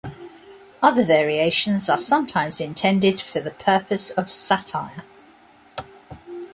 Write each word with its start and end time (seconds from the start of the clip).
Other 0.81 1.03
variations 1.03 1.87
are 1.87 1.95
sometimes 1.95 2.59
intended 2.59 3.21
for 3.21 3.39
the 3.39 3.51
purpose 3.51 4.09
of 4.09 4.31
satire. 4.31 5.03